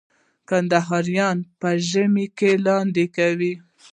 [0.49, 3.53] کندهاریان په ژمي کي لاندی کوي.